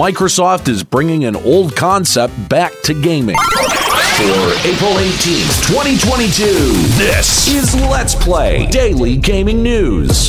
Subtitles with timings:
[0.00, 3.36] Microsoft is bringing an old concept back to gaming.
[3.36, 4.22] For
[4.66, 6.42] April 18th, 2022,
[6.96, 10.28] this is Let's Play Daily Gaming News.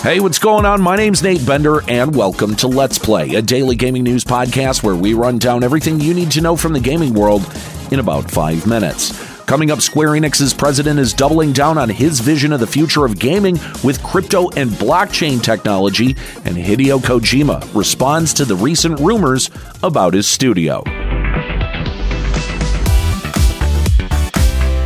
[0.00, 0.80] Hey, what's going on?
[0.80, 4.96] My name's Nate Bender, and welcome to Let's Play, a daily gaming news podcast where
[4.96, 7.42] we run down everything you need to know from the gaming world
[7.90, 9.33] in about five minutes.
[9.46, 13.18] Coming up, Square Enix's president is doubling down on his vision of the future of
[13.18, 19.50] gaming with crypto and blockchain technology, and Hideo Kojima responds to the recent rumors
[19.82, 20.82] about his studio.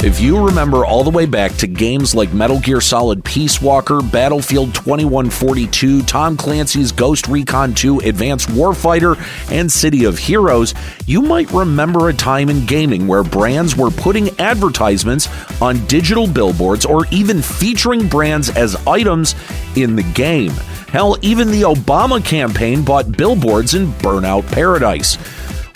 [0.01, 4.01] If you remember all the way back to games like Metal Gear Solid Peace Walker,
[4.01, 9.19] Battlefield 2142, Tom Clancy's Ghost Recon 2, Advanced Warfighter,
[9.51, 10.73] and City of Heroes,
[11.07, 15.29] you might remember a time in gaming where brands were putting advertisements
[15.61, 19.35] on digital billboards or even featuring brands as items
[19.75, 20.53] in the game.
[20.91, 25.19] Hell, even the Obama campaign bought billboards in Burnout Paradise.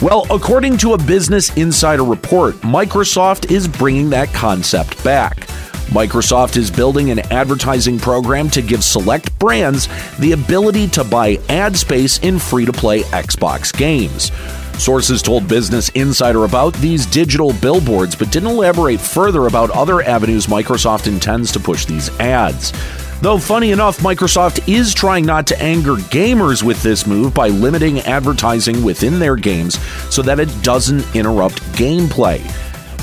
[0.03, 5.47] Well, according to a Business Insider report, Microsoft is bringing that concept back.
[5.93, 9.87] Microsoft is building an advertising program to give select brands
[10.19, 14.33] the ability to buy ad space in free to play Xbox games.
[14.83, 20.49] Sources told Business Insider about these digital billboards, but didn't elaborate further about other avenues
[20.49, 22.73] Microsoft intends to push these ads.
[23.23, 28.01] Though, funny enough, Microsoft is trying not to anger gamers with this move by limiting
[28.01, 29.79] advertising within their games
[30.13, 32.41] so that it doesn't interrupt gameplay.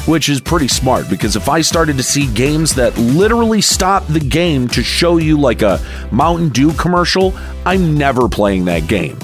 [0.09, 4.19] Which is pretty smart because if I started to see games that literally stop the
[4.19, 5.79] game to show you like a
[6.11, 7.33] Mountain Dew commercial,
[7.65, 9.17] I'm never playing that game.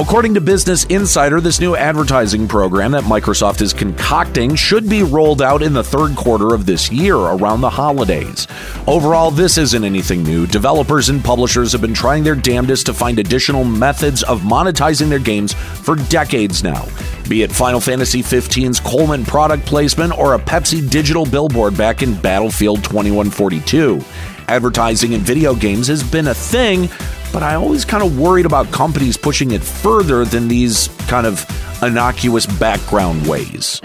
[0.00, 5.42] According to Business Insider, this new advertising program that Microsoft is concocting should be rolled
[5.42, 8.46] out in the third quarter of this year around the holidays.
[8.86, 10.46] Overall, this isn't anything new.
[10.46, 15.18] Developers and publishers have been trying their damnedest to find additional methods of monetizing their
[15.18, 16.86] games for decades now.
[17.28, 22.14] Be it Final Fantasy XV's Coleman product placement or a Pepsi digital billboard back in
[22.20, 24.00] Battlefield 2142.
[24.46, 26.88] Advertising in video games has been a thing,
[27.32, 31.44] but I always kind of worried about companies pushing it further than these kind of
[31.82, 33.80] innocuous background ways.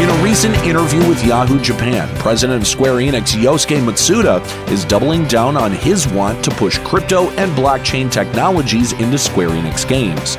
[0.00, 5.26] In a recent interview with Yahoo Japan, president of Square Enix Yosuke Matsuda is doubling
[5.26, 10.36] down on his want to push crypto and blockchain technologies into Square Enix games.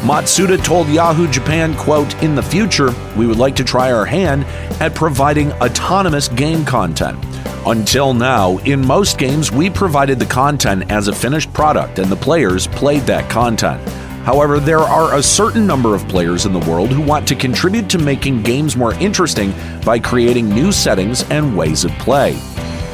[0.00, 4.46] Matsuda told Yahoo Japan, quote, "In the future, we would like to try our hand
[4.80, 7.18] at providing autonomous game content.
[7.66, 12.16] Until now, in most games, we provided the content as a finished product and the
[12.16, 13.80] players played that content.
[14.24, 17.90] However, there are a certain number of players in the world who want to contribute
[17.90, 19.52] to making games more interesting
[19.84, 22.32] by creating new settings and ways of play.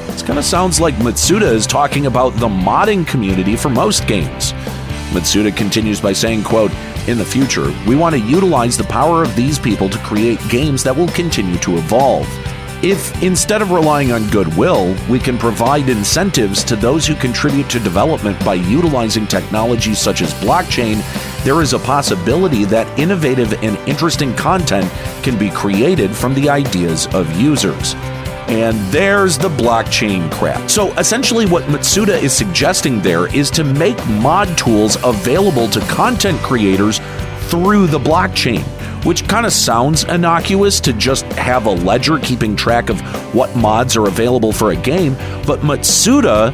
[0.06, 4.52] This kind of sounds like Matsuda is talking about the modding community for most games.
[5.12, 6.73] Matsuda continues by saying, quote,
[7.08, 10.82] in the future, we want to utilize the power of these people to create games
[10.85, 12.29] that will continue to evolve.
[12.82, 17.78] If instead of relying on goodwill, we can provide incentives to those who contribute to
[17.78, 21.02] development by utilizing technologies such as blockchain,
[21.44, 24.90] there is a possibility that innovative and interesting content
[25.22, 27.94] can be created from the ideas of users.
[28.48, 30.70] And there's the blockchain crap.
[30.70, 36.38] So essentially, what Matsuda is suggesting there is to make mod tools available to content
[36.38, 36.98] creators
[37.50, 38.64] through the blockchain,
[39.05, 43.00] which kind of sounds innocuous to just have a ledger keeping track of
[43.35, 45.14] what mods are available for a game.
[45.47, 46.52] But Matsuda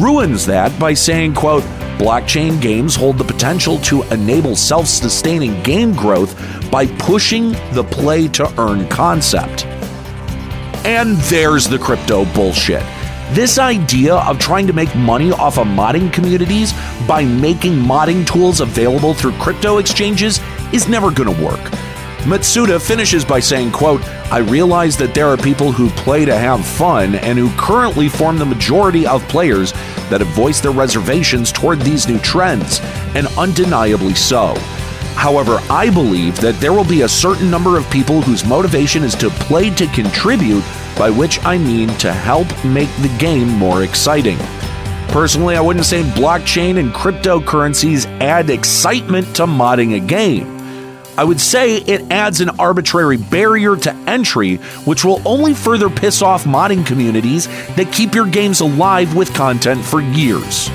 [0.00, 1.62] ruins that by saying, quote,
[1.98, 6.34] blockchain games hold the potential to enable self sustaining game growth
[6.70, 9.66] by pushing the play to earn concept.
[10.86, 12.82] And there's the crypto bullshit.
[13.32, 16.72] This idea of trying to make money off of modding communities
[17.08, 20.40] by making modding tools available through crypto exchanges
[20.72, 21.60] is never going to work.
[22.24, 24.02] Matsuda finishes by saying, quote,
[24.32, 28.38] I realize that there are people who play to have fun and who currently form
[28.38, 29.72] the majority of players
[30.08, 32.80] that have voiced their reservations toward these new trends,
[33.14, 34.54] and undeniably so.
[35.16, 39.14] However, I believe that there will be a certain number of people whose motivation is
[39.16, 40.64] to play to contribute,
[40.96, 44.38] by which I mean to help make the game more exciting.
[45.08, 50.53] Personally, I wouldn't say blockchain and cryptocurrencies add excitement to modding a game.
[51.16, 56.22] I would say it adds an arbitrary barrier to entry, which will only further piss
[56.22, 57.46] off modding communities
[57.76, 60.68] that keep your games alive with content for years.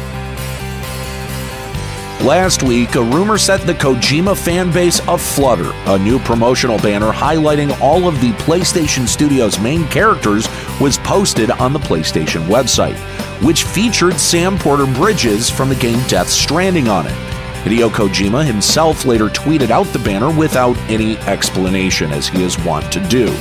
[2.22, 5.72] Last week, a rumor set the Kojima fanbase aflutter.
[5.86, 10.48] A new promotional banner highlighting all of the PlayStation Studios main characters
[10.82, 12.98] was posted on the PlayStation website,
[13.42, 17.39] which featured Sam Porter Bridges from the game Death Stranding on it.
[17.64, 22.92] Hideo Kojima himself later tweeted out the banner without any explanation, as he is wont
[22.92, 23.36] to do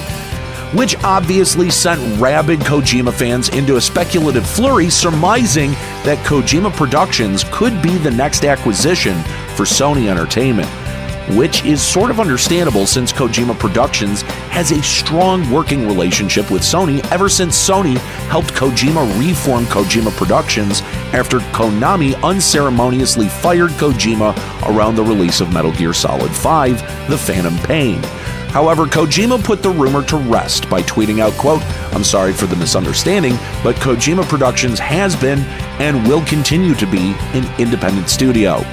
[0.75, 5.71] which obviously sent rabid Kojima fans into a speculative flurry, surmising
[6.05, 9.15] that Kojima Productions could be the next acquisition
[9.57, 10.69] for Sony Entertainment.
[11.37, 14.23] Which is sort of understandable since Kojima Productions
[14.59, 17.97] has a strong working relationship with Sony ever since Sony
[18.27, 20.81] helped Kojima reform Kojima Productions
[21.15, 24.35] after Konami unceremoniously fired Kojima
[24.69, 28.03] around the release of Metal Gear Solid 5 The Phantom Pain.
[28.51, 31.63] However, Kojima put the rumor to rest by tweeting out, quote,
[31.95, 35.39] I'm sorry for the misunderstanding, but Kojima Productions has been
[35.79, 38.65] and will continue to be an independent studio.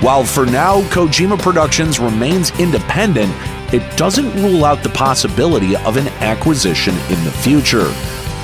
[0.00, 3.32] While for now Kojima Productions remains independent,
[3.72, 7.86] it doesn't rule out the possibility of an acquisition in the future.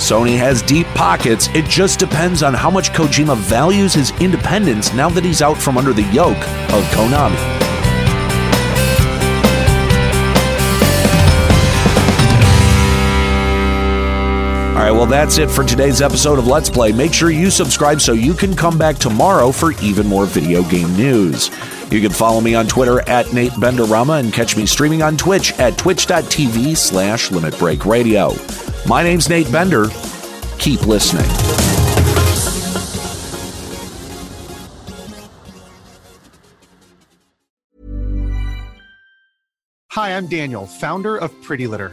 [0.00, 5.10] Sony has deep pockets, it just depends on how much Kojima values his independence now
[5.10, 6.38] that he's out from under the yoke
[6.72, 7.60] of Konami.
[14.80, 16.90] All right, well, that's it for today's episode of Let's Play.
[16.90, 20.96] Make sure you subscribe so you can come back tomorrow for even more video game
[20.96, 21.50] news.
[21.90, 25.52] You can follow me on Twitter at Nate Benderama and catch me streaming on Twitch
[25.58, 28.32] at twitch.tv slash Limit Break Radio.
[28.86, 29.86] My name's Nate Bender.
[30.58, 31.28] Keep listening.
[39.90, 41.92] Hi, I'm Daniel, founder of Pretty Litter.